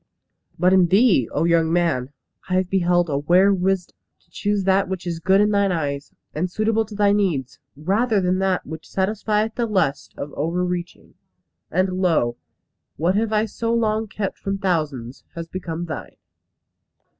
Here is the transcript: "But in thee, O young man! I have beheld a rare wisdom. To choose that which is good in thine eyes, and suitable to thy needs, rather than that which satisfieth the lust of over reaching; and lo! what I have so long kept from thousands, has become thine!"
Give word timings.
"But 0.57 0.73
in 0.73 0.87
thee, 0.87 1.29
O 1.31 1.43
young 1.43 1.71
man! 1.71 2.11
I 2.49 2.55
have 2.55 2.71
beheld 2.71 3.07
a 3.07 3.19
rare 3.27 3.53
wisdom. 3.53 3.95
To 4.21 4.31
choose 4.31 4.63
that 4.63 4.89
which 4.89 5.05
is 5.05 5.19
good 5.19 5.39
in 5.39 5.51
thine 5.51 5.71
eyes, 5.71 6.11
and 6.33 6.49
suitable 6.49 6.85
to 6.85 6.95
thy 6.95 7.11
needs, 7.11 7.59
rather 7.77 8.19
than 8.19 8.39
that 8.39 8.65
which 8.65 8.89
satisfieth 8.89 9.53
the 9.53 9.67
lust 9.67 10.15
of 10.17 10.33
over 10.33 10.65
reaching; 10.65 11.13
and 11.69 11.99
lo! 12.01 12.35
what 12.97 13.13
I 13.13 13.17
have 13.29 13.49
so 13.51 13.71
long 13.75 14.07
kept 14.07 14.39
from 14.39 14.57
thousands, 14.57 15.23
has 15.35 15.47
become 15.47 15.85
thine!" 15.85 16.15